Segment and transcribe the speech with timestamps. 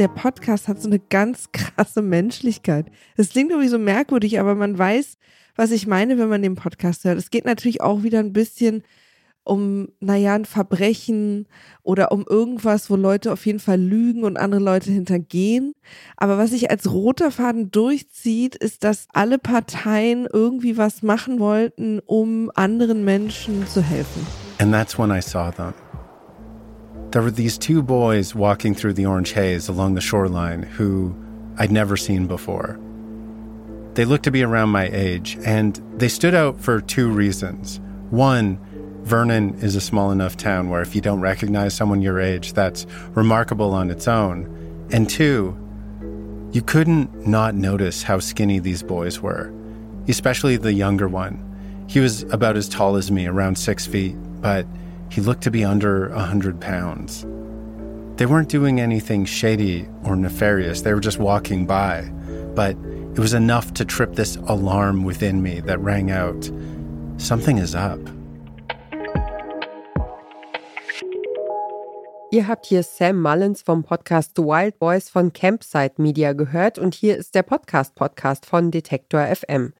[0.00, 2.86] der Podcast hat so eine ganz krasse Menschlichkeit.
[3.16, 5.18] Das klingt irgendwie so merkwürdig, aber man weiß,
[5.56, 7.18] was ich meine, wenn man den Podcast hört.
[7.18, 8.82] Es geht natürlich auch wieder ein bisschen
[9.44, 11.48] um, naja, ein Verbrechen
[11.82, 15.72] oder um irgendwas, wo Leute auf jeden Fall lügen und andere Leute hintergehen.
[16.16, 22.00] Aber was sich als roter Faden durchzieht, ist, dass alle Parteien irgendwie was machen wollten,
[22.06, 24.26] um anderen Menschen zu helfen.
[24.58, 25.74] And that's when I saw them.
[27.10, 31.14] There were these two boys walking through the orange haze along the shoreline who
[31.58, 32.78] I'd never seen before.
[33.94, 37.80] They looked to be around my age, and they stood out for two reasons.
[38.10, 38.60] One,
[39.02, 42.86] Vernon is a small enough town where if you don't recognize someone your age, that's
[43.14, 44.88] remarkable on its own.
[44.92, 45.56] And two,
[46.52, 49.52] you couldn't not notice how skinny these boys were,
[50.06, 51.44] especially the younger one.
[51.88, 54.64] He was about as tall as me, around six feet, but
[55.10, 57.26] he looked to be under a hundred pounds.
[58.16, 62.10] They weren't doing anything shady or nefarious, they were just walking by,
[62.54, 62.76] but
[63.14, 66.50] it was enough to trip this alarm within me that rang out
[67.16, 67.98] something is up.
[72.32, 76.94] Ihr habt hier Sam Mullins vom Podcast The Wild Boys von Campsite Media gehört und
[76.94, 79.72] hier ist der Podcast-Podcast von Detektor FM.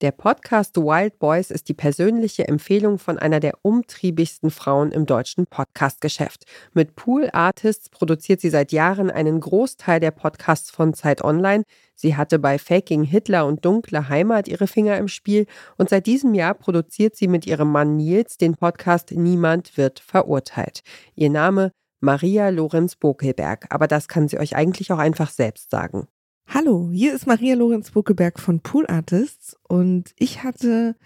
[0.00, 5.46] Der Podcast Wild Boys ist die persönliche Empfehlung von einer der umtriebigsten Frauen im deutschen
[5.46, 6.46] Podcast-Geschäft.
[6.72, 11.64] Mit Pool Artists produziert sie seit Jahren einen Großteil der Podcasts von Zeit Online.
[11.94, 15.44] Sie hatte bei Faking Hitler und Dunkle Heimat ihre Finger im Spiel
[15.76, 20.80] und seit diesem Jahr produziert sie mit ihrem Mann Nils den Podcast Niemand wird verurteilt.
[21.14, 26.08] Ihr Name Maria Lorenz Bokelberg, aber das kann sie euch eigentlich auch einfach selbst sagen.
[26.52, 30.96] Hallo, hier ist Maria Lorenz Buckeberg von Pool Artists und ich hatte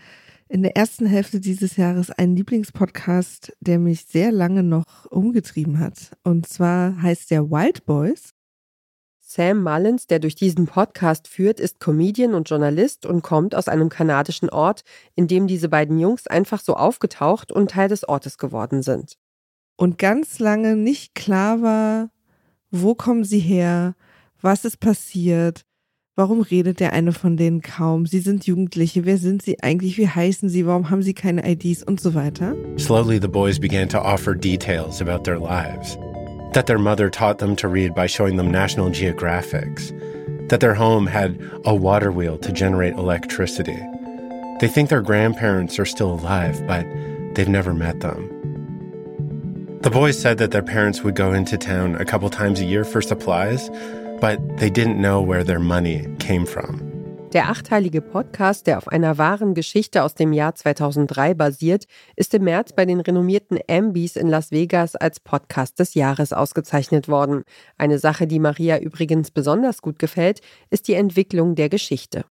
[0.49, 6.17] in der ersten Hälfte dieses Jahres einen Lieblingspodcast, der mich sehr lange noch umgetrieben hat.
[6.23, 8.31] Und zwar heißt der Wild Boys.
[9.21, 13.91] Sam Mullins, der durch diesen Podcast führt, ist Comedian und Journalist und kommt aus einem
[13.91, 14.83] kanadischen Ort,
[15.15, 19.19] in dem diese beiden Jungs einfach so aufgetaucht und Teil des Ortes geworden sind
[19.77, 22.11] und ganz lange nicht klar war,
[22.71, 23.95] wo kommen sie her,
[24.45, 25.65] was ist passiert,
[26.17, 30.07] warum redet der eine von denen kaum, sie sind Jugendliche, wer sind sie eigentlich, wie
[30.07, 32.55] heißen sie, warum haben sie keine IDs und so weiter.
[32.79, 35.97] Slowly the boys began to offer details about their lives.
[36.53, 39.93] That their mother taught them to read by showing them National Geographics.
[40.51, 43.81] That their home had a water wheel to generate electricity.
[44.61, 46.87] They think their grandparents are still alive, but
[47.35, 48.31] they've never met them.
[49.81, 52.85] The boys said that their parents would go into town a couple times a year
[52.85, 53.69] for supplies,
[54.21, 56.81] but they didn't know where their money came from.
[57.35, 62.45] Der achteilige Podcast, der auf einer wahren Geschichte aus dem Jahr 2003 basiert, ist im
[62.45, 67.43] März bei den renommierten Ambys in Las Vegas als Podcast des Jahres ausgezeichnet worden.
[67.77, 72.25] Eine Sache, die Maria übrigens besonders gut gefällt, ist die Entwicklung der Geschichte.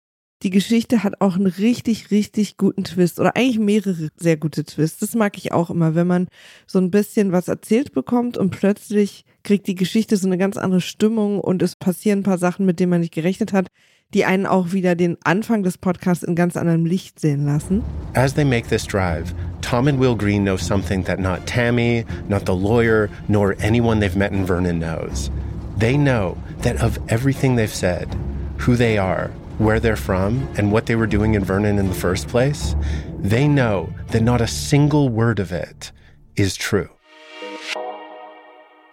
[0.44, 5.00] Die Geschichte hat auch einen richtig, richtig guten Twist oder eigentlich mehrere sehr gute Twists.
[5.00, 6.28] Das mag ich auch immer, wenn man
[6.68, 10.82] so ein bisschen was erzählt bekommt und plötzlich kriegt die Geschichte so eine ganz andere
[10.82, 13.68] Stimmung und es passieren ein paar Sachen, mit denen man nicht gerechnet hat,
[14.14, 17.82] die einen auch wieder den Anfang des Podcasts in ganz anderem Licht sehen lassen.
[18.14, 22.46] As they make this drive, Tom and Will Green know something that not Tammy, not
[22.46, 25.32] the lawyer, nor anyone they've met in Vernon knows.
[25.80, 28.14] They know that of everything they've said,
[28.58, 31.94] who they are, where they're from and what they were doing in Vernon in the
[31.94, 32.76] first place,
[33.20, 35.92] they know that not a single word of it
[36.36, 36.90] is true.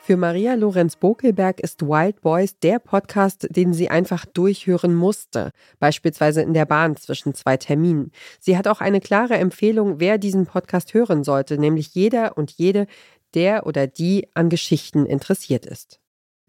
[0.02, 6.42] Für Maria Lorenz Bokelberg ist Wild Boys der Podcast, den sie einfach durchhören musste, beispielsweise
[6.42, 8.10] in der Bahn zwischen zwei Terminen.
[8.40, 12.86] Sie hat auch eine klare Empfehlung, wer diesen Podcast hören sollte, nämlich jeder und jede,
[13.34, 16.00] der oder die an Geschichten interessiert ist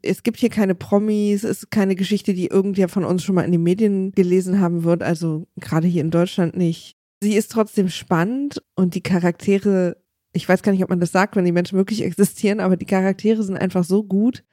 [0.03, 3.43] es gibt hier keine Promis, es ist keine Geschichte, die irgendwer von uns schon mal
[3.43, 6.95] in den Medien gelesen haben wird, also gerade hier in Deutschland nicht.
[7.21, 9.97] Sie ist trotzdem spannend und die Charaktere,
[10.33, 12.85] ich weiß gar nicht, ob man das sagt, wenn die Menschen wirklich existieren, aber die
[12.85, 14.43] Charaktere sind einfach so gut.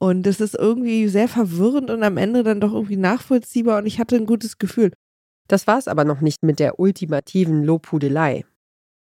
[0.00, 3.98] Und es ist irgendwie sehr verwirrend und am Ende dann doch irgendwie nachvollziehbar und ich
[3.98, 4.90] hatte ein gutes Gefühl.
[5.48, 8.44] Das war es aber noch nicht mit der ultimativen Lobhudelei.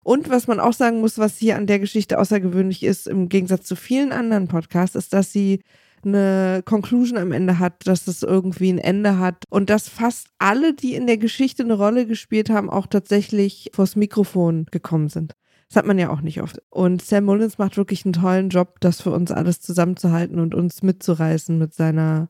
[0.02, 3.66] Und was man auch sagen muss, was hier an der Geschichte außergewöhnlich ist, im Gegensatz
[3.66, 5.60] zu vielen anderen Podcasts, ist, dass sie
[6.04, 10.74] eine Conclusion am Ende hat, dass es irgendwie ein Ende hat und dass fast alle,
[10.74, 15.34] die in der Geschichte eine Rolle gespielt haben, auch tatsächlich vors Mikrofon gekommen sind.
[15.68, 16.60] Das hat man ja auch nicht oft.
[16.70, 20.82] Und Sam Mullins macht wirklich einen tollen Job, das für uns alles zusammenzuhalten und uns
[20.82, 22.28] mitzureißen mit seiner,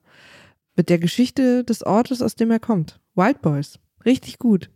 [0.77, 3.01] mit der Geschichte des Ortes, aus dem er kommt.
[3.15, 3.81] Wild Boys.
[4.05, 4.71] Richtig gut.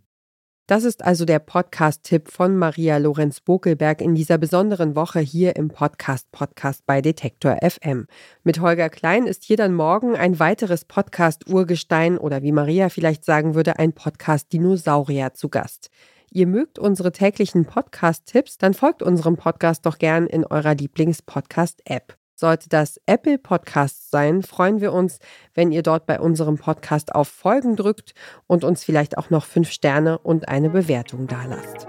[0.68, 5.68] Das ist also der Podcast-Tipp von Maria Lorenz Bokelberg in dieser besonderen Woche hier im
[5.68, 8.08] Podcast-Podcast bei Detektor FM.
[8.42, 13.54] Mit Holger Klein ist hier dann morgen ein weiteres Podcast-Urgestein oder wie Maria vielleicht sagen
[13.54, 15.88] würde, ein Podcast-Dinosaurier zu Gast.
[16.32, 22.16] Ihr mögt unsere täglichen Podcast-Tipps, dann folgt unserem Podcast doch gern in eurer Lieblings-Podcast-App.
[22.38, 25.20] Sollte das Apple Podcast sein, freuen wir uns,
[25.54, 28.12] wenn ihr dort bei unserem Podcast auf Folgen drückt
[28.46, 31.86] und uns vielleicht auch noch fünf Sterne und eine Bewertung dalasst.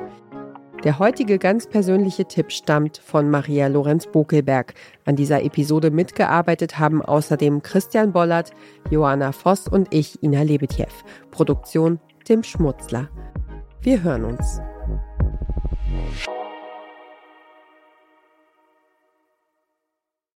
[0.86, 4.74] Der heutige ganz persönliche Tipp stammt von Maria Lorenz Bokelberg.
[5.04, 8.52] An dieser Episode mitgearbeitet haben außerdem Christian Bollert,
[8.90, 10.86] Johanna Voss und ich, Ina Lebetjew.
[11.32, 13.10] Produktion Tim Schmutzler.
[13.82, 14.62] Wir hören uns.